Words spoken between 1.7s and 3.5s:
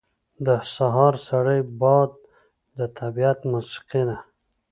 باد د طبیعت